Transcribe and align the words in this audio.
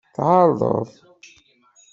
Tɛerḍeḍ. 0.15 0.89